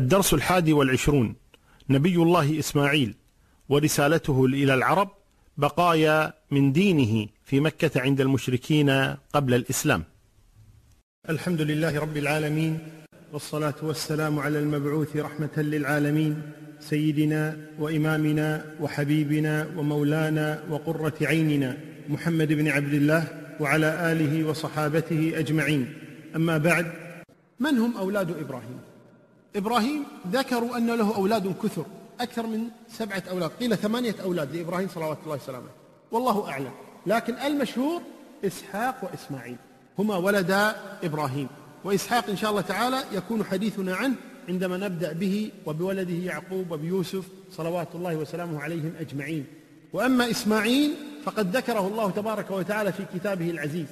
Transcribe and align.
الدرس 0.00 0.34
الحادي 0.34 0.72
والعشرون. 0.72 1.34
نبي 1.90 2.16
الله 2.16 2.58
إسماعيل 2.58 3.14
ورسالته 3.68 4.44
إلى 4.44 4.74
العرب 4.74 5.10
بقايا 5.56 6.32
من 6.50 6.72
دينه 6.72 7.26
في 7.44 7.60
مكة 7.60 8.00
عند 8.00 8.20
المشركين 8.20 8.90
قبل 9.34 9.54
الإسلام. 9.54 10.04
الحمد 11.28 11.60
لله 11.60 12.00
رب 12.00 12.16
العالمين 12.16 12.78
والصلاة 13.32 13.74
والسلام 13.82 14.38
على 14.38 14.58
المبعوث 14.58 15.16
رحمة 15.16 15.56
للعالمين 15.56 16.42
سيدنا 16.80 17.56
وإمامنا 17.78 18.64
وحبيبنا 18.80 19.54
ومولانا 19.76 20.62
وقرة 20.70 21.18
عيننا 21.22 21.76
محمد 22.08 22.52
بن 22.52 22.68
عبد 22.68 22.94
الله 22.94 23.22
وعلى 23.60 24.12
آله 24.12 24.44
وصحابته 24.48 25.32
أجمعين. 25.34 25.92
أما 26.36 26.58
بعد 26.58 26.86
من 27.60 27.78
هم 27.78 27.96
أولاد 27.96 28.30
إبراهيم؟ 28.30 28.89
إبراهيم 29.56 30.04
ذكروا 30.32 30.76
أن 30.76 30.86
له 30.86 31.16
أولاد 31.16 31.54
كثر 31.62 31.84
أكثر 32.20 32.46
من 32.46 32.68
سبعة 32.88 33.22
أولاد 33.30 33.50
قيل 33.50 33.76
ثمانية 33.76 34.14
أولاد 34.22 34.56
لإبراهيم 34.56 34.88
صلوات 34.88 35.18
الله 35.24 35.36
وسلامه. 35.36 35.68
والله 36.10 36.48
أعلم. 36.48 36.70
لكن 37.06 37.34
المشهور 37.34 38.02
إسحاق 38.44 38.96
وإسماعيل 39.02 39.56
هما 39.98 40.16
ولدا 40.16 40.76
إبراهيم. 41.04 41.48
وإسحاق 41.84 42.28
إن 42.28 42.36
شاء 42.36 42.50
الله 42.50 42.60
تعالى 42.60 43.04
يكون 43.12 43.44
حديثنا 43.44 43.94
عنه 43.94 44.14
عندما 44.48 44.76
نبدأ 44.76 45.12
به 45.12 45.50
وبولده 45.66 46.14
يعقوب 46.14 46.70
وبيوسف 46.70 47.24
صلوات 47.52 47.88
الله 47.94 48.16
وسلامه 48.16 48.60
عليهم 48.60 48.92
أجمعين. 49.00 49.46
وأما 49.92 50.30
إسماعيل 50.30 50.94
فقد 51.24 51.56
ذكره 51.56 51.86
الله 51.86 52.10
تبارك 52.10 52.50
وتعالى 52.50 52.92
في 52.92 53.04
كتابه 53.14 53.50
العزيز. 53.50 53.86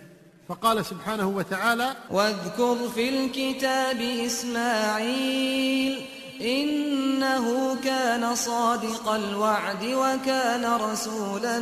فقال 0.49 0.87
سبحانه 0.87 1.29
وتعالى 1.29 1.97
واذكر 2.11 2.89
في 2.95 3.09
الكتاب 3.09 4.01
إسماعيل 4.01 6.05
إنه 6.41 7.77
كان 7.85 8.35
صادق 8.35 9.09
الوعد 9.09 9.85
وكان 9.85 10.75
رسولا 10.75 11.59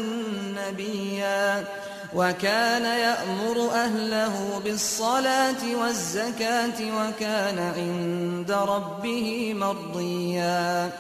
نبيا 0.56 1.69
وكان 2.14 2.84
يأمر 2.84 3.70
أهله 3.70 4.60
بالصلاة 4.64 5.77
والزكاة 5.77 6.78
وكان 6.78 7.58
عند 7.58 8.50
ربه 8.50 9.55
مرضيا. 9.55 10.92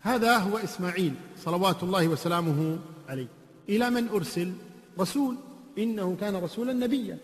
هذا 0.00 0.36
هو 0.36 0.58
إسماعيل 0.58 1.14
صلوات 1.44 1.82
الله 1.82 2.08
وسلامه 2.08 2.78
عليه. 3.08 3.28
إلى 3.68 3.90
من 3.90 4.08
أرسل؟ 4.08 4.52
رسول. 5.00 5.36
إنه 5.78 6.16
كان 6.20 6.36
رسولا 6.36 6.72
نبيا. 6.72 7.18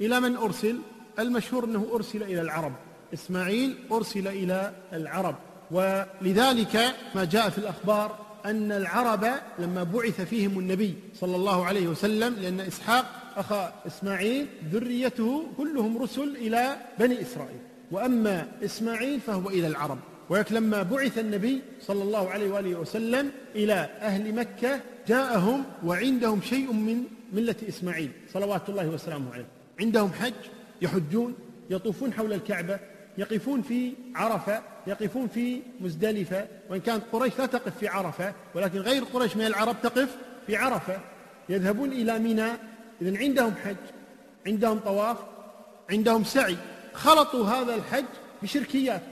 إلى 0.00 0.20
من 0.20 0.36
أرسل؟ 0.36 0.78
المشهور 1.18 1.64
أنه 1.64 1.86
أرسل 1.94 2.22
إلى 2.22 2.40
العرب. 2.40 2.72
إسماعيل 3.14 3.74
أرسل 3.92 4.28
إلى 4.28 4.72
العرب. 4.92 5.34
ولذلك 5.70 6.94
ما 7.14 7.24
جاء 7.24 7.50
في 7.50 7.58
الأخبار 7.58 8.26
أن 8.44 8.72
العرب 8.72 9.26
لما 9.58 9.82
بعث 9.82 10.20
فيهم 10.20 10.58
النبي 10.58 10.94
صلى 11.14 11.36
الله 11.36 11.64
عليه 11.64 11.88
وسلم 11.88 12.34
لأن 12.34 12.60
إسحاق 12.60 13.06
أخا 13.36 13.72
إسماعيل 13.86 14.46
ذريته 14.72 15.46
كلهم 15.56 15.98
رسل 15.98 16.36
إلى 16.36 16.76
بني 16.98 17.22
إسرائيل. 17.22 17.60
وأما 17.90 18.48
إسماعيل 18.64 19.20
فهو 19.20 19.48
إلى 19.48 19.66
العرب. 19.66 19.98
ولكن 20.28 20.54
لما 20.54 20.82
بعث 20.82 21.18
النبي 21.18 21.62
صلى 21.80 22.02
الله 22.02 22.30
عليه 22.30 22.50
وآله 22.50 22.78
وسلم 22.78 23.30
إلى 23.54 23.88
أهل 24.00 24.34
مكة 24.34 24.80
جاءهم 25.08 25.64
وعندهم 25.84 26.40
شيء 26.42 26.72
من 26.72 27.04
ملة 27.36 27.56
إسماعيل 27.68 28.10
صلوات 28.32 28.68
الله 28.68 28.88
وسلامه 28.88 29.34
عليه. 29.34 29.46
عندهم 29.80 30.12
حج 30.12 30.34
يحجون 30.82 31.34
يطوفون 31.70 32.12
حول 32.12 32.32
الكعبة 32.32 32.78
يقفون 33.18 33.62
في 33.62 33.92
عرفة 34.14 34.62
يقفون 34.86 35.28
في 35.28 35.62
مزدلفة. 35.80 36.46
وإن 36.70 36.80
كانت 36.80 37.02
قريش 37.12 37.38
لا 37.38 37.46
تقف 37.46 37.78
في 37.78 37.88
عرفة 37.88 38.34
ولكن 38.54 38.78
غير 38.78 39.04
قريش 39.04 39.36
من 39.36 39.46
العرب 39.46 39.76
تقف 39.82 40.16
في 40.46 40.56
عرفة. 40.56 41.00
يذهبون 41.48 41.92
إلى 41.92 42.18
منى. 42.18 42.48
إذن 43.02 43.16
عندهم 43.16 43.54
حج 43.64 43.76
عندهم 44.46 44.78
طواف 44.78 45.16
عندهم 45.90 46.24
سعي. 46.24 46.56
خلطوا 46.94 47.46
هذا 47.46 47.74
الحج 47.74 48.04
بشركيات. 48.42 49.02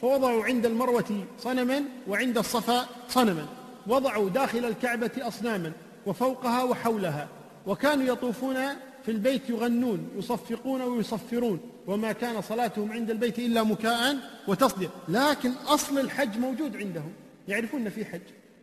فوضعوا 0.00 0.44
عند 0.44 0.66
المروة 0.66 1.26
صنما 1.38 1.82
وعند 2.08 2.38
الصفا 2.38 2.86
صنما. 3.08 3.46
وضعوا 3.86 4.30
داخل 4.30 4.64
الكعبة 4.64 5.10
أصناما 5.18 5.72
وفوقها 6.06 6.62
وحولها. 6.62 7.28
وكانوا 7.66 8.04
يطوفون 8.04 8.56
في 9.04 9.10
البيت 9.10 9.50
يغنون 9.50 10.08
يصفقون 10.16 10.82
ويصفرون 10.82 11.60
وما 11.86 12.12
كان 12.12 12.42
صلاتهم 12.42 12.92
عند 12.92 13.10
البيت 13.10 13.38
إلا 13.38 13.62
مكاء 13.62 14.16
وتصديق. 14.48 14.90
لكن 15.08 15.52
أصل 15.66 15.98
الحج 15.98 16.38
موجود 16.38 16.76
عندهم. 16.76 17.12
يعرفون 17.48 17.80
أن 17.80 17.90
في 17.90 18.04
حج 18.04 18.20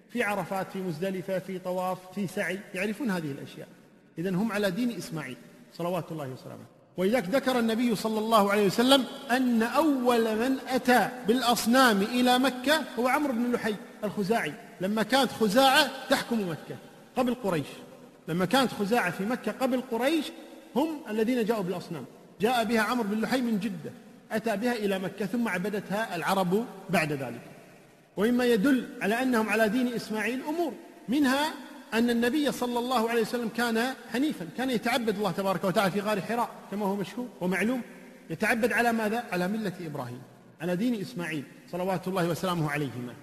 في 0.10 0.24
عرفات 0.24 0.72
في 0.72 0.82
مزدلفة 0.82 1.40
في 1.40 1.60
طواف 1.60 1.98
في 2.16 2.28
سعي 2.28 2.60
يعرفون 2.74 3.12
هذه 3.12 3.32
الأشياء. 3.32 3.68
إذا 4.18 4.30
هم 4.30 4.52
على 4.52 4.72
دين 4.72 4.98
إسماعيل 4.98 5.38
صلوات 5.74 6.12
الله 6.12 6.30
وسلامه. 6.30 6.66
ولذلك 6.98 7.30
ذكر 7.30 7.60
النبي 7.60 7.96
صلى 7.96 8.20
الله 8.20 8.52
عليه 8.52 8.66
وسلم 8.66 9.06
أن 9.32 9.64
أول 9.64 10.36
من 10.36 10.58
أتى 10.68 11.10
بالأصنام 11.28 12.02
إلى 12.02 12.40
مكة 12.40 12.82
هو 13.00 13.08
عمرو 13.08 13.34
بن 13.34 13.52
لحي 13.52 13.76
الخزاعي. 14.04 14.54
لما 14.82 15.04
كانت 15.04 15.32
خزاعة 15.32 15.92
تحكم 16.10 16.50
مكة 16.50 16.76
قبل 17.18 17.34
قريش. 17.34 17.68
لما 18.32 18.46
كانت 18.46 18.72
خزاعة 18.72 19.12
في 19.12 19.26
مكة 19.26 19.52
قبل 19.52 19.82
قريش 19.92 20.26
هم 20.76 21.02
الذين 21.10 21.46
جاءوا 21.46 21.64
بالأصنام. 21.64 22.06
جاء 22.42 22.64
بها 22.64 22.82
عمرو 22.82 23.04
بن 23.04 23.22
لحي 23.22 23.42
من 23.42 23.60
جدة. 23.60 23.92
أتى 24.32 24.58
بها 24.58 24.74
إلى 24.74 25.00
مكة 25.00 25.26
ثم 25.26 25.48
عبدتها 25.48 26.16
العرب 26.16 26.66
بعد 26.90 27.12
ذلك. 27.12 27.42
ومما 28.18 28.46
يدل 28.46 28.90
على 29.02 29.22
أنهم 29.22 29.50
على 29.50 29.70
دين 29.70 29.94
إسماعيل 29.94 30.42
أمور. 30.50 30.74
منها 31.10 31.54
أن 31.94 32.10
النبي 32.10 32.52
صلى 32.52 32.80
الله 32.80 33.10
عليه 33.10 33.22
وسلم 33.22 33.50
كان 33.58 33.94
حنيفا 34.14 34.48
كان 34.58 34.70
يتعبد 34.70 35.16
الله 35.16 35.32
تبارك 35.32 35.64
وتعالى 35.64 35.92
في 35.92 36.00
غار 36.00 36.22
حراء 36.22 36.50
كما 36.72 36.86
هو 36.86 36.96
مشهور 36.96 37.28
ومعلوم. 37.42 37.82
يتعبد 38.30 38.74
على 38.74 38.94
ماذا؟ 38.94 39.24
على 39.32 39.48
ملة 39.48 39.74
إبراهيم 39.86 40.22
على 40.62 40.76
دين 40.76 41.02
إسماعيل 41.02 41.44
صلوات 41.72 42.08
الله 42.08 42.30
وسلامه 42.30 42.72
عليهما. 42.72 43.14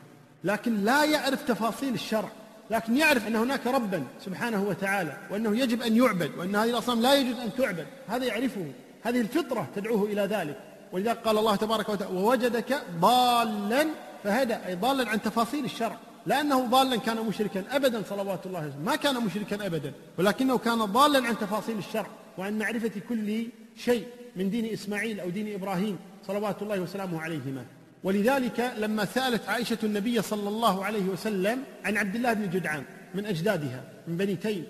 لكن 0.44 0.84
لا 0.84 1.04
يعرف 1.04 1.42
تفاصيل 1.42 1.94
الشرع. 1.94 2.28
لكن 2.70 2.96
يعرف 2.96 3.26
أن 3.26 3.36
هناك 3.36 3.66
ربا 3.66 4.04
سبحانه 4.24 4.62
وتعالى 4.62 5.16
وأنه 5.30 5.58
يجب 5.58 5.82
أن 5.82 5.96
يعبد 5.96 6.30
وأن 6.38 6.56
هذه 6.56 6.70
الأصنام 6.70 7.00
لا 7.00 7.14
يجوز 7.14 7.38
أن 7.38 7.50
تعبد. 7.58 7.86
هذا 8.08 8.24
يعرفه 8.24 8.72
هذه 9.02 9.20
الفطرة 9.20 9.68
تدعوه 9.76 10.04
إلى 10.04 10.22
ذلك. 10.22 10.58
ولذلك 10.92 11.18
قال 11.18 11.38
الله 11.38 11.56
تبارك 11.56 11.88
وتعالى 11.88 12.16
ووجدك 12.16 12.82
ضالا 13.00 13.86
فهدى 14.24 14.54
أي 14.54 14.74
ضالا 14.74 15.10
عن 15.10 15.22
تفاصيل 15.22 15.64
الشرع. 15.64 15.96
لأنه 16.26 16.66
ضالا 16.66 16.96
كان 16.96 17.26
مشركا 17.26 17.64
أبدا 17.70 18.02
صلوات 18.10 18.46
الله 18.46 18.60
وسلم. 18.60 18.84
ما 18.84 18.96
كان 18.96 19.24
مشركا 19.24 19.66
أبدا 19.66 19.92
ولكنه 20.18 20.58
كان 20.58 20.78
ضالا 20.78 21.28
عن 21.28 21.38
تفاصيل 21.38 21.78
الشرع 21.78 22.06
وعن 22.38 22.58
معرفة 22.58 22.92
كل 23.08 23.46
شيء 23.76 24.06
من 24.36 24.50
دين 24.50 24.72
إسماعيل 24.72 25.20
أو 25.20 25.30
دين 25.30 25.54
إبراهيم 25.54 25.98
صلوات 26.26 26.62
الله 26.62 26.80
وسلامه 26.80 27.20
عليهما. 27.20 27.64
ولذلك 28.04 28.72
لما 28.78 29.04
سألت 29.04 29.48
عائشة 29.48 29.78
النبي 29.82 30.22
صلى 30.22 30.48
الله 30.48 30.84
عليه 30.84 31.04
وسلم 31.04 31.62
عن 31.84 31.96
عبد 31.96 32.14
الله 32.14 32.32
بن 32.32 32.50
جدعان 32.50 32.84
من 33.14 33.26
أجدادها 33.26 33.84
من 34.08 34.16
بني 34.16 34.36
تيم 34.36 34.64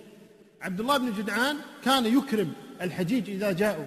عبد 0.62 0.81
الله 0.81 0.99
بن 0.99 1.12
جدعان 1.12 1.56
كان 1.84 2.06
يكرم 2.06 2.53
الحجيج 2.83 3.31
إذا 3.31 3.53
جاءوا 3.53 3.84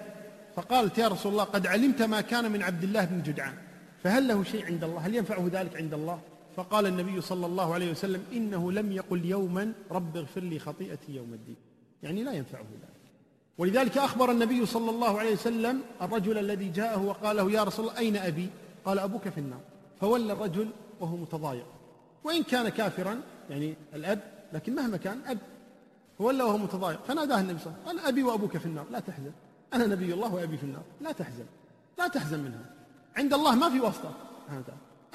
فقالت 0.56 0.98
يا 0.98 1.08
رسول 1.08 1.32
الله 1.32 1.44
قد 1.44 1.68
علمت 1.68 2.02
ما 2.02 2.22
كان 2.22 2.52
من 2.52 2.64
عبد 2.64 2.84
الله 2.84 3.06
بن 3.06 3.24
جدعان 3.24 3.54
فهل 4.04 4.28
له 4.28 4.44
شيء 4.44 4.66
عند 4.66 4.84
الله؟ 4.84 5.00
هل 5.00 5.16
ينفعه 5.16 5.50
ذلك 5.52 5.76
عند 5.76 5.94
الله؟ 5.94 6.20
فقال 6.56 6.86
النبي 6.86 7.22
صلى 7.22 7.46
الله 7.46 7.74
عليه 7.74 7.92
وسلم 7.92 8.24
إنه 8.34 8.72
لم 8.72 8.92
يقل 8.92 9.26
يوما 9.26 9.74
رب 9.92 10.18
اغفر 10.18 10.42
لي 10.42 10.60
خطيئتي 10.60 11.16
يوم 11.16 11.34
الدين. 11.34 11.56
يعني 12.04 12.24
لا 12.24 12.32
ينفعه 12.32 12.62
ذلك. 12.62 13.02
ولذلك 13.58 13.98
أخبر 13.98 14.32
النبي 14.32 14.66
صلى 14.66 14.90
الله 14.90 15.20
عليه 15.20 15.34
وسلم 15.34 15.82
الرجل 16.02 16.38
الذي 16.38 16.70
جاءه 16.70 17.02
وقال 17.02 17.38
له 17.38 17.52
يا 17.52 17.64
رسول 17.64 17.86
الله 17.86 18.00
أين 18.00 18.18
أبي؟ 18.18 18.50
قال 18.86 19.00
أبوك 19.00 19.30
في 19.30 19.38
النار. 19.38 19.60
فولى 20.02 20.34
الرجل 20.34 20.70
وهو 21.00 21.16
متضايق. 21.16 21.66
وإن 22.24 22.44
كان 22.44 22.70
كافرا 22.70 23.22
يعني 23.50 23.76
الأب 23.94 24.20
لكن 24.54 24.76
مهما 24.76 24.98
كان 24.98 25.22
أب. 25.28 25.38
فولى 26.18 26.44
وهو 26.44 26.58
متضايق. 26.58 27.00
فناداه 27.08 27.40
النبي 27.40 27.60
صلى 27.60 27.68
الله 27.68 27.80
عليه 27.80 27.90
وسلم 27.90 28.00
قال 28.00 28.08
أبي 28.08 28.24
وأبوك 28.24 28.58
في 28.58 28.66
النار. 28.66 28.86
لا 28.92 29.00
تحزن. 29.00 29.32
أنا 29.74 29.86
نبي 29.86 30.14
الله 30.14 30.34
وأبي 30.34 30.58
في 30.58 30.64
النار. 30.64 30.84
لا 31.02 31.12
تحزن. 31.12 31.46
لا 31.98 32.08
تحزن 32.08 32.40
منها 32.40 32.66
عند 33.18 33.34
الله 33.34 33.56
ما 33.56 33.70
في 33.70 33.80
واسطة. 33.80 34.14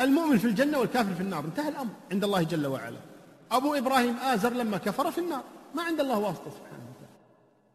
المؤمن 0.01 0.39
في 0.39 0.45
الجنة 0.45 0.79
والكافر 0.79 1.15
في 1.15 1.21
النار. 1.21 1.45
انتهى 1.45 1.69
الأمر. 1.69 1.93
عند 2.13 2.25
الله 2.25 2.43
جل 2.43 2.67
وعلا. 2.67 2.99
أبو 3.53 3.75
إبراهيم 3.75 4.17
آزر 4.17 4.53
لما 4.53 4.79
كفر 4.79 5.11
في 5.11 5.19
النار. 5.19 5.43
ما 5.75 5.83
عند 5.83 6.01
الله 6.01 6.19
واسطة 6.19 6.51
سبحانه 6.51 6.85
وتعالى. 6.91 7.17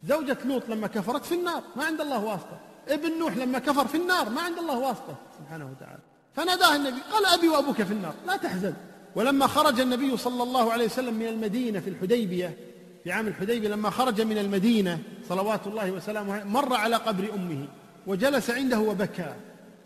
زوجة 0.03 0.37
لوط 0.45 0.69
لما 0.69 0.87
كفرت 0.87 1.25
في 1.25 1.35
النار. 1.35 1.63
ما 1.75 1.85
عند 1.85 2.01
الله 2.01 2.23
واسطة. 2.23 2.59
ابن 2.87 3.19
نوح 3.19 3.37
لما 3.37 3.59
كفر 3.59 3.87
في 3.87 3.97
النار 3.97 4.29
ما 4.29 4.41
عند 4.41 4.57
الله 4.57 4.79
واسطة. 4.79 5.15
سبحانه 5.39 5.69
وتعالى. 5.71 5.99
فناداه 6.35 6.75
النبي 6.75 7.01
قال 7.11 7.25
أبي 7.25 7.49
وأبوك 7.49 7.81
في 7.81 7.93
النار 7.93 8.13
لا 8.27 8.37
تحزن. 8.37 8.73
ولما 9.15 9.47
خرج 9.47 9.79
النبي 9.79 10.17
صلى 10.17 10.43
الله 10.43 10.71
عليه 10.71 10.85
وسلم 10.85 11.13
من 11.13 11.27
المدينة 11.27 11.79
في 11.79 11.89
الحديبية 11.89 12.57
في 13.03 13.11
عام 13.11 13.27
الحديبية 13.27 13.69
لما 13.69 13.89
خرج 13.89 14.21
من 14.21 14.37
المدينة 14.37 14.99
صلوات 15.29 15.67
الله 15.67 15.91
وسلامه 15.91 16.43
مر 16.43 16.73
على 16.73 16.95
قبر 16.95 17.33
أمه 17.33 17.67
وجلس 18.07 18.49
عنده 18.49 18.79
وبكى. 18.79 19.33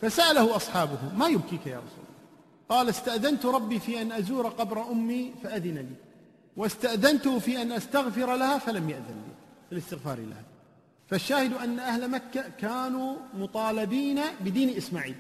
فسأله 0.01 0.55
أصحابه 0.55 0.97
ما 1.17 1.27
يبكيك 1.27 1.67
يا 1.67 1.77
رسول 1.77 1.89
الله؟ 1.97 2.15
قال 2.69 2.89
استأذنت 2.89 3.45
ربي 3.45 3.79
في 3.79 4.01
أن 4.01 4.11
أزور 4.11 4.47
قبر 4.47 4.91
أمي 4.91 5.33
فأذن 5.43 5.75
لي 5.75 5.95
واستأذنته 6.57 7.39
في 7.39 7.61
أن 7.61 7.71
أستغفر 7.71 8.35
لها 8.35 8.57
فلم 8.57 8.89
يأذن 8.89 9.21
لي 9.25 9.33
في 9.69 9.75
الاستغفار 9.75 10.17
لها. 10.17 10.43
فالشاهد 11.07 11.53
أن 11.53 11.79
أهل 11.79 12.11
مكة 12.11 12.43
كانوا 12.59 13.15
مطالبين 13.33 14.19
بدين 14.41 14.77
إسماعيل 14.77 15.15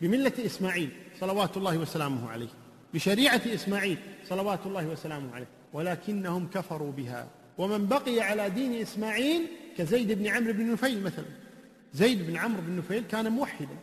بملة 0.00 0.32
إسماعيل 0.38 0.90
صلوات 1.20 1.56
الله 1.56 1.78
وسلامه 1.78 2.30
عليه 2.30 2.48
بشريعة 2.94 3.42
إسماعيل 3.46 3.98
صلوات 4.28 4.66
الله 4.66 4.86
وسلامه 4.88 5.34
عليه 5.34 5.46
ولكنهم 5.72 6.48
كفروا 6.54 6.92
بها. 6.92 7.28
ومن 7.58 7.86
بقي 7.86 8.20
على 8.20 8.50
دين 8.50 8.74
إسماعيل 8.74 9.46
كزيد 9.78 10.12
بن 10.12 10.26
عمرو 10.26 10.52
بن 10.52 10.72
نفيل 10.72 11.02
مثلا. 11.02 11.24
زيد 11.94 12.26
بن 12.26 12.36
عمرو 12.36 12.62
بن 12.62 12.76
نفيل 12.76 13.02
كان 13.02 13.32
موحدا 13.32 13.76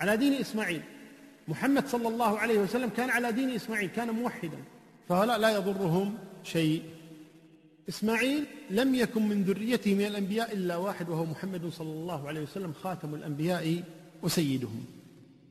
على 0.00 0.16
دين 0.16 0.32
إسماعيل. 0.32 0.82
محمد 1.48 1.88
صلى 1.88 2.08
الله 2.08 2.38
عليه 2.38 2.58
وسلم 2.58 2.88
كان 2.88 3.10
على 3.10 3.32
دين 3.32 3.50
إسماعيل 3.50 3.90
كان 3.96 4.10
موحدا. 4.10 4.58
فهؤلاء 5.08 5.38
لا 5.38 5.50
يضرهم 5.50 6.18
شيء. 6.44 6.82
إسماعيل 7.88 8.44
لم 8.70 8.94
يكن 8.94 9.28
من 9.28 9.42
ذريته 9.42 9.94
من 9.94 10.06
الأنبياء 10.06 10.52
إلا 10.52 10.76
واحد 10.76 11.08
وهو 11.08 11.24
محمد 11.24 11.68
صلى 11.68 11.92
الله 11.92 12.28
عليه 12.28 12.40
وسلم 12.40 12.72
خاتم 12.72 13.14
الأنبياء 13.14 13.82
وسيدهم. 14.22 14.84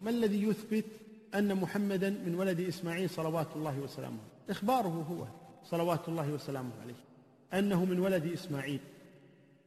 ما 0.02 0.10
الذي 0.10 0.44
يثبت 0.44 0.86
أن 1.36 1.56
محمدا 1.56 2.10
من 2.10 2.36
ولد 2.36 2.60
إسماعيل 2.60 3.10
صلوات 3.10 3.48
الله 3.56 3.80
وسلامه؟ 3.80 4.20
إخباره 4.50 5.06
هو 5.12 5.26
صلوات 5.70 6.10
الله 6.10 6.34
وسلامه 6.34 6.72
عليه 6.84 6.96
أنه 7.54 7.86
من 7.86 8.00
ولد 8.00 8.26
إسماعيل. 8.26 8.80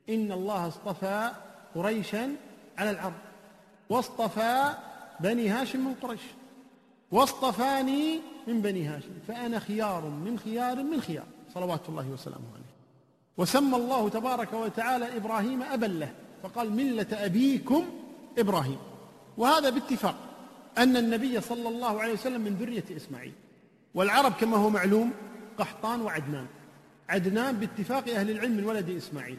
إن 0.08 0.32
الله 0.32 0.68
اصطفى 0.68 1.30
قريشا 1.74 2.36
على 2.78 2.90
العرب 2.90 3.20
واصطفى 3.88 4.74
بني 5.20 5.48
هاشم 5.48 5.84
من 5.84 5.94
قريش 5.94 6.20
واصطفاني 7.10 8.20
من 8.46 8.60
بني 8.62 8.86
هاشم 8.86 9.12
فأنا 9.28 9.58
خيار 9.58 10.08
من 10.08 10.38
خيار 10.38 10.82
من 10.82 11.00
خيار. 11.00 11.26
صلوات 11.54 11.80
الله 11.88 12.08
وسلامه 12.08 12.48
عليه. 12.54 12.76
وسمى 13.36 13.76
الله 13.76 14.08
تبارك 14.08 14.52
وتعالى 14.52 15.16
إبراهيم 15.16 15.62
أبا 15.62 15.86
له 15.86 16.12
فقال 16.42 16.72
ملة 16.72 17.06
أبيكم 17.12 17.84
إبراهيم. 18.38 18.78
وهذا 19.36 19.70
باتفاق 19.70 20.16
أن 20.78 20.96
النبي 20.96 21.40
صلى 21.40 21.68
الله 21.68 22.00
عليه 22.00 22.12
وسلم 22.12 22.40
من 22.40 22.54
ذرية 22.54 22.96
إسماعيل. 22.96 23.32
والعرب 23.94 24.32
كما 24.32 24.56
هو 24.56 24.70
معلوم 24.70 25.12
قحطان 25.58 26.00
وعدنان. 26.00 26.46
عدنان 27.08 27.56
باتفاق 27.56 28.08
أهل 28.08 28.30
العلم 28.30 28.56
من 28.56 28.64
ولد 28.64 28.90
إسماعيل. 28.90 29.38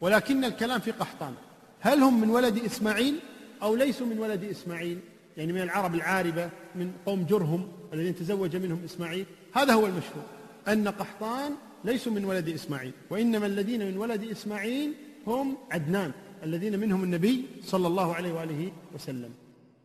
ولكن 0.00 0.44
الكلام 0.44 0.80
في 0.80 0.90
قحطان. 0.90 1.34
هل 1.80 2.02
هم 2.02 2.20
من 2.20 2.30
ولد 2.30 2.58
إسماعيل 2.58 3.18
أو 3.62 3.76
ليسوا 3.76 4.06
من 4.06 4.18
ولد 4.18 4.44
إسماعيل؟ 4.44 4.98
يعني 5.36 5.52
من 5.52 5.62
العرب 5.62 5.94
العاربة 5.94 6.50
من 6.74 6.92
قوم 7.06 7.24
جرهم 7.24 7.68
الذين 7.92 8.14
تزوج 8.16 8.56
منهم 8.56 8.84
إسماعيل. 8.84 9.26
هذا 9.54 9.72
هو 9.72 9.86
المشهور. 9.86 10.37
أن 10.68 10.88
قحطان 10.88 11.52
ليسوا 11.84 12.12
من 12.12 12.24
ولد 12.24 12.48
إسماعيل 12.48 12.92
وإنما 13.10 13.46
الذين 13.46 13.86
من 13.86 13.96
ولد 13.96 14.24
إسماعيل 14.24 14.94
هم 15.26 15.56
عدنان 15.70 16.12
الذين 16.44 16.78
منهم 16.78 17.04
النبي 17.04 17.46
صلى 17.64 17.86
الله 17.86 18.14
عليه 18.14 18.32
وآله 18.32 18.72
وسلم. 18.94 19.30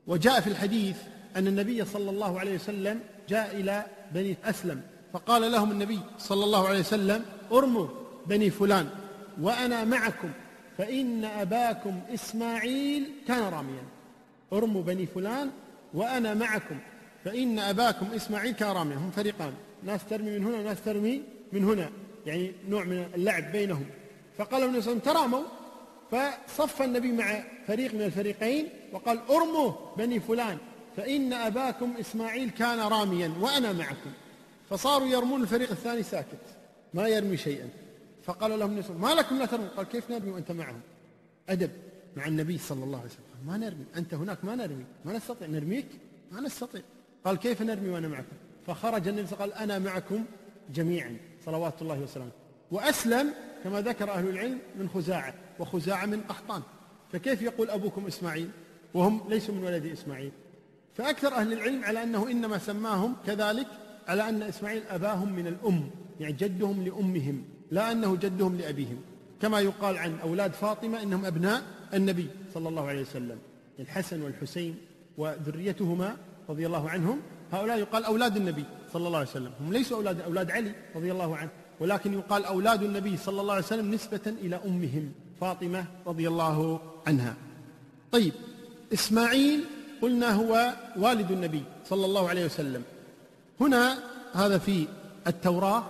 وجاء 0.07 0.41
في 0.41 0.47
الحديث 0.47 0.97
أن 1.35 1.47
النبي 1.47 1.85
صلى 1.85 2.09
الله 2.09 2.39
عليه 2.39 2.55
وسلم 2.55 2.99
جاء 3.29 3.55
إلى 3.55 3.85
بني 4.13 4.37
أسلم 4.43 4.81
فقال 5.13 5.51
لهم 5.51 5.71
النبي 5.71 5.99
صلى 6.17 6.43
الله 6.43 6.67
عليه 6.67 6.79
وسلم 6.79 7.25
أرموا 7.51 7.87
بني 8.27 8.49
فلان 8.49 8.89
وأنا 9.41 9.85
معكم 9.85 10.29
فإن 10.77 11.25
أباكم 11.25 11.99
إسماعيل 12.13 13.09
كان 13.27 13.43
راميا. 13.53 13.83
أرموا 14.53 14.81
بني 14.81 15.05
فلان 15.05 15.49
وأنا 15.93 16.33
معكم 16.33 16.77
فإن 17.25 17.59
أباكم 17.59 18.05
إسماعيل 18.15 18.53
كان 18.53 18.69
راميا 18.69 18.97
هم 18.97 19.11
فريقان. 19.11 19.53
ناس 19.85 20.05
ترمي 20.09 20.39
من 20.39 20.45
هنا 20.45 20.57
وناس 20.57 20.83
ترمي 20.85 21.21
من 21.53 21.63
هنا 21.63 21.89
يعني 22.25 22.51
نوع 22.69 22.83
من 22.83 23.05
اللعب 23.15 23.51
بينهم. 23.51 23.85
فقال 24.37 24.63
النبي 24.63 24.81
صلى 24.81 24.91
الله 24.91 25.01
عليه 25.01 25.11
وسلم 25.11 25.13
تراموا 25.13 25.43
فصف 26.47 26.81
النبي 26.81 27.11
مع 27.11 27.43
فريق 27.67 27.93
من 27.93 28.01
الفريقين 28.01 28.69
وقال 28.91 29.19
ارموا 29.29 29.71
بني 29.97 30.19
فلان 30.19 30.57
فإن 30.97 31.33
أباكم 31.33 31.93
إسماعيل 31.99 32.49
كان 32.49 32.79
راميا 32.79 33.33
وأنا 33.39 33.73
معكم. 33.73 34.11
فصاروا 34.69 35.07
يرمون 35.07 35.41
الفريق 35.41 35.69
الثاني 35.71 36.03
ساكت 36.03 36.43
ما 36.93 37.07
يرمي 37.07 37.37
شيئا. 37.37 37.69
فقال 38.23 38.59
لهم 38.59 38.71
النبي 38.71 38.93
ما 38.93 39.13
لكم 39.13 39.39
لا 39.39 39.45
ترمون 39.45 39.67
قال 39.67 39.87
كيف 39.87 40.11
نرمي 40.11 40.31
وأنت 40.31 40.51
معهم؟ 40.51 40.81
أدب 41.49 41.71
مع 42.17 42.27
النبي 42.27 42.57
صلى 42.57 42.83
الله 42.83 42.97
عليه 42.97 43.09
وسلم. 43.09 43.47
ما 43.47 43.57
نرمي 43.57 43.85
أنت 43.95 44.13
هناك 44.13 44.45
ما 44.45 44.55
نرمي 44.55 44.85
ما 45.05 45.13
نستطيع 45.13 45.47
نرميك؟ 45.47 45.87
ما 46.31 46.41
نستطيع. 46.41 46.81
قال 47.25 47.37
كيف 47.37 47.61
نرمي 47.61 47.89
وأنا 47.89 48.07
معكم؟ 48.07 48.35
فخرج 48.67 49.07
النبي 49.07 49.27
صلى 49.27 49.33
الله 49.33 49.55
عليه 49.55 49.55
وسلم 49.55 49.61
قال 49.61 49.71
أنا 49.71 49.79
معكم 49.79 50.25
جميعا. 50.73 51.17
صلوات 51.45 51.81
الله 51.81 51.99
وسلامه. 51.99 52.31
وأسلم 52.71 53.33
كما 53.63 53.81
ذكر 53.81 54.11
أهل 54.11 54.29
العلم 54.29 54.59
من 54.79 54.89
خزاعة 54.89 55.33
وخزاعة 55.59 56.05
من 56.05 56.21
قحطان. 56.21 56.61
فكيف 57.11 57.41
يقول 57.41 57.69
أبوكم 57.69 58.07
إسماعيل؟ 58.07 58.49
وهم 58.93 59.29
ليسوا 59.29 59.55
من 59.55 59.63
ولد 59.63 59.85
إسماعيل. 59.85 60.31
فأكثر 60.93 61.33
أهل 61.33 61.53
العلم 61.53 61.83
على 61.83 62.03
أنه 62.03 62.31
إنما 62.31 62.57
سماهم 62.57 63.15
كذلك 63.25 63.67
على 64.07 64.29
أن 64.29 64.41
إسماعيل 64.41 64.83
أباهم 64.89 65.33
من 65.33 65.47
الأم 65.47 65.89
يعني 66.19 66.33
جدهم 66.33 66.83
لأمهم 66.83 67.43
لا 67.71 67.91
أنه 67.91 68.15
جدهم 68.15 68.57
لأبيهم. 68.57 69.01
كما 69.41 69.59
يقال 69.59 69.97
عن 69.97 70.19
أولاد 70.19 70.53
فاطمة 70.53 71.03
إنهم 71.03 71.25
أبناء 71.25 71.63
النبي 71.93 72.27
صلى 72.53 72.69
الله 72.69 72.87
عليه 72.87 73.01
وسلم 73.01 73.39
الحسن 73.79 74.21
والحسين 74.21 74.75
وذريتهما 75.17 76.17
رضي 76.49 76.65
الله 76.65 76.89
عنهم 76.89 77.19
هؤلاء 77.53 77.79
يقال 77.79 78.05
أولاد 78.05 78.35
النبي 78.37 78.65
صلى 78.93 79.07
الله 79.07 79.17
عليه 79.17 79.29
وسلم. 79.29 79.51
هم 79.61 79.73
ليسوا 79.73 79.97
أولاد 79.97 80.21
أولاد 80.21 80.51
علي 80.51 80.71
رضي 80.95 81.11
الله 81.11 81.37
عنه 81.37 81.49
ولكن 81.79 82.13
يقال 82.13 82.45
أولاد 82.45 82.83
النبي 82.83 83.17
صلى 83.17 83.41
الله 83.41 83.53
عليه 83.53 83.63
وسلم 83.63 83.93
نسبة 83.93 84.21
إلى 84.27 84.59
أمهم 84.65 85.11
فاطمة 85.41 85.85
رضي 86.07 86.27
الله 86.27 86.79
عنها. 87.07 87.35
طيب 88.11 88.33
إسماعيل 88.93 89.63
قلنا 90.01 90.31
هو 90.31 90.73
والد 90.97 91.31
النبي 91.31 91.63
صلى 91.89 92.05
الله 92.05 92.29
عليه 92.29 92.45
وسلم. 92.45 92.83
هنا 93.61 93.97
هذا 94.33 94.57
في 94.57 94.87
التوراة 95.27 95.83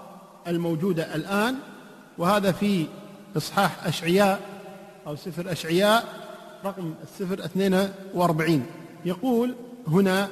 الموجودة 0.47 1.15
الآن 1.15 1.55
وهذا 2.17 2.51
في 2.51 2.87
إصحاح 3.37 3.87
أشعياء 3.87 4.39
أو 5.07 5.15
سفر 5.15 5.51
أشعياء 5.51 6.03
رقم 6.65 6.93
السفر 7.03 7.45
42 7.45 8.65
يقول 9.05 9.55
هنا 9.87 10.29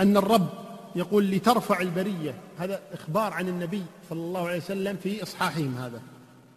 أن 0.00 0.16
الرب 0.16 0.65
يقول 0.96 1.30
لترفع 1.30 1.80
البرية 1.80 2.34
هذا 2.58 2.80
إخبار 2.92 3.32
عن 3.32 3.48
النبي 3.48 3.82
صلى 4.10 4.20
الله 4.20 4.48
عليه 4.48 4.56
وسلم 4.56 4.96
في 5.02 5.22
إصحاحهم 5.22 5.74
هذا. 5.74 6.00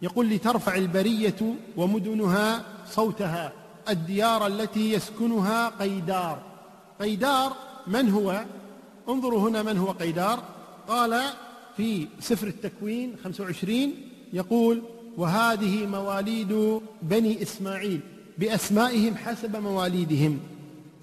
يقول 0.02 0.28
لترفع 0.28 0.74
البرية 0.74 1.54
ومدنها 1.76 2.64
صوتها 2.90 3.52
الديار 3.88 4.46
التي 4.46 4.92
يسكنها 4.92 5.68
قيدار. 5.68 6.42
قيدار 7.00 7.52
من 7.86 8.10
هو؟ 8.10 8.44
انظروا 9.08 9.48
هنا 9.48 9.62
من 9.62 9.78
هو 9.78 9.90
قيدار. 9.90 10.42
قال 10.88 11.22
في 11.76 12.06
سفر 12.20 12.46
التكوين 12.46 13.16
25 13.24 13.94
يقول 14.32 14.82
وهذه 15.16 15.86
مواليد 15.86 16.80
بني 17.02 17.42
إسماعيل 17.42 18.00
بأسمائهم 18.38 19.16
حسب 19.16 19.56
مواليدهم. 19.56 20.40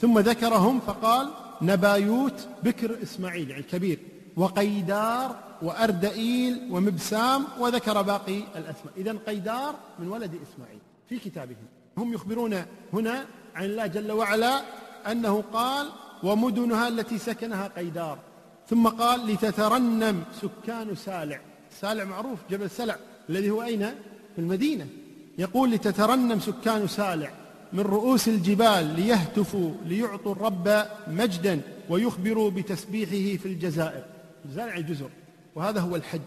ثم 0.02 0.20
ذكرهم 0.20 0.80
فقال 0.80 1.28
نبايوت 1.62 2.48
بكر 2.64 3.04
إسماعيل 3.04 3.50
يعني 3.50 3.62
الكبير 3.62 4.00
وقيدار 4.36 5.36
وأردئيل 5.62 6.68
ومبسام 6.72 7.46
وذكر 7.60 8.02
باقي 8.02 8.38
الأسماء. 8.38 8.94
إذا 8.98 9.18
قيدار 9.28 9.76
من 10.00 10.08
ولد 10.08 10.40
إسماعيل 10.50 10.80
في 11.10 11.20
كتابهم. 11.20 11.66
هم 11.98 12.14
يخبرون 12.14 12.66
هنا 12.94 13.26
عن 13.56 13.66
الله 13.66 13.88
جل 13.88 14.12
وعلا 14.12 14.62
أنه 15.12 15.44
قال 15.54 15.90
ومدنها 16.24 16.88
التي 16.88 17.18
سكنها 17.18 17.68
قيدار 17.68 18.20
ثم 18.70 18.88
قال 18.88 19.28
لتترنم 19.28 20.24
سكان 20.42 20.96
سالع 20.96 21.40
سالع 21.82 22.04
معروف 22.04 22.40
جبل 22.50 22.70
سلع 22.70 22.96
الذي 23.30 23.50
هو 23.50 23.64
أين؟ 23.64 23.86
في 24.36 24.42
المدينة. 24.42 24.88
يقول 25.38 25.72
لتترنم 25.72 26.40
سكان 26.40 26.88
سالع 26.88 27.32
من 27.74 27.80
رؤوس 27.80 28.28
الجبال 28.28 28.96
ليهتفوا 28.96 29.72
ليعطوا 29.86 30.32
الرب 30.32 30.86
مجدا 31.08 31.62
ويخبروا 31.90 32.50
بتسبيحه 32.50 33.42
في 33.42 33.46
الجزائر. 33.46 34.04
الجزائر 34.46 34.78
الجزر 34.78 35.10
وهذا 35.56 35.80
هو 35.80 35.96
الحج. 35.96 36.22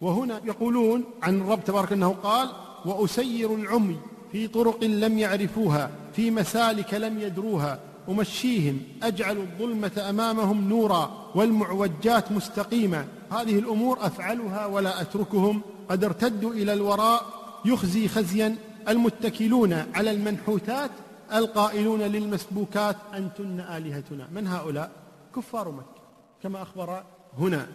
وهنا 0.00 0.40
يقولون 0.44 1.04
عن 1.22 1.40
الرب 1.40 1.64
تبارك 1.64 1.92
إنه 1.92 2.08
قال 2.22 2.48
وأسير 2.84 3.54
العمي 3.54 3.96
في 4.32 4.48
طرق 4.48 4.84
لم 4.84 5.18
يعرفوها 5.18 5.90
في 6.16 6.30
مسالك 6.30 6.94
لم 6.94 7.20
يدروها 7.20 7.80
أمشيهم 8.08 8.80
أجعل 9.02 9.36
الظلمة 9.36 10.06
أمامهم 10.10 10.68
نورا 10.68 11.30
والمعوجات 11.34 12.32
مستقيمة. 12.32 13.06
هذه 13.30 13.58
الأمور 13.58 13.98
أفعلها 14.00 14.66
ولا 14.66 15.00
أتركهم. 15.00 15.60
قد 15.88 16.04
ارتدوا 16.04 16.52
إلى 16.52 16.72
الوراء 16.72 17.26
يخزي 17.64 18.08
خزيا 18.08 18.56
المتكلون 18.88 19.72
على 19.72 20.10
المنحوتات 20.10 20.90
القائلون 21.34 22.00
للمسبوكات 22.00 22.96
أنتن 23.14 23.60
آلهتنا. 23.60 24.28
من 24.32 24.46
هؤلاء؟ 24.46 24.90
كفار 25.36 25.70
مكة 25.70 26.02
كما 26.42 26.62
أخبر 26.62 27.02
هنا. 27.38 27.66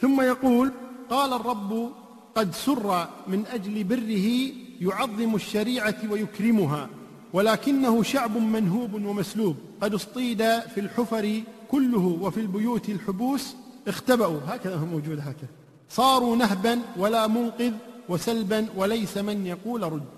ثم 0.00 0.20
يقول 0.20 0.72
قال 1.10 1.32
الرب 1.32 1.92
قد 2.34 2.54
سر 2.54 3.08
من 3.26 3.46
أجل 3.46 3.84
بره 3.84 4.52
يعظم 4.80 5.34
الشريعة 5.34 5.96
ويكرمها 6.10 6.88
ولكنه 7.32 8.02
شعب 8.02 8.36
منهوب 8.36 8.94
ومسلوب. 8.94 9.56
قد 9.80 9.94
اصطيد 9.94 10.42
في 10.60 10.80
الحفر 10.80 11.42
كله 11.70 12.18
وفي 12.20 12.40
البيوت 12.40 12.88
الحبوس 12.88 13.54
اختبأوا. 13.88 14.40
هكذا 14.46 14.76
هو 14.76 14.86
موجود 14.86 15.18
هكذا. 15.18 15.48
صاروا 15.90 16.36
نهبا 16.36 16.80
ولا 16.96 17.26
منقذ 17.26 17.72
وسلبا 18.08 18.66
وليس 18.76 19.18
من 19.18 19.46
يقول 19.46 19.82
رد. 19.82 20.15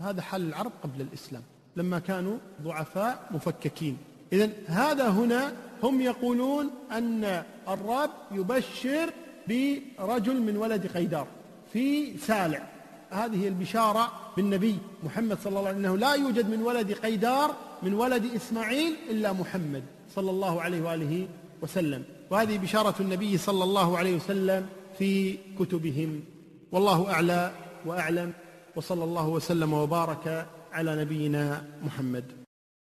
هذا 0.00 0.22
حال 0.22 0.48
العرب 0.48 0.72
قبل 0.82 1.00
الإسلام 1.00 1.42
لما 1.76 1.98
كانوا 1.98 2.38
ضعفاء 2.62 3.28
مفككين. 3.30 3.96
إذا 4.32 4.50
هذا 4.66 5.08
هنا 5.08 5.52
هم 5.82 6.00
يقولون 6.00 6.70
أن 6.92 7.44
الرب 7.68 8.10
يبشر 8.32 9.12
برجل 9.48 10.42
من 10.42 10.56
ولد 10.56 10.86
قيدار 10.86 11.26
في 11.72 12.16
سالع. 12.18 12.66
هذه 13.10 13.48
البشارة 13.48 14.12
بالنبي 14.36 14.78
محمد 15.04 15.38
صلى 15.38 15.48
الله 15.50 15.60
عليه 15.60 15.70
وسلم 15.70 15.86
أنه 15.86 15.96
لا 15.96 16.14
يوجد 16.14 16.50
من 16.50 16.62
ولد 16.62 16.92
قيدار 16.92 17.56
من 17.82 17.94
ولد 17.94 18.24
إسماعيل 18.34 18.96
إلا 19.10 19.32
محمد 19.32 19.82
صلى 20.14 20.30
الله 20.30 20.62
عليه 20.62 20.82
وآله 20.82 21.28
وسلم. 21.62 22.04
وهذه 22.30 22.58
بشارة 22.58 22.94
النبي 23.00 23.38
صلى 23.38 23.64
الله 23.64 23.98
عليه 23.98 24.16
وسلم 24.16 24.66
في 24.98 25.38
كتبهم. 25.58 26.20
والله 26.72 27.12
أعلى 27.12 27.52
وأعلم. 27.86 28.32
وصلى 28.76 29.04
الله 29.04 29.28
وسلم 29.28 29.72
وبارك 29.72 30.46
على 30.72 31.00
نبينا 31.00 31.64
محمد. 31.82 32.24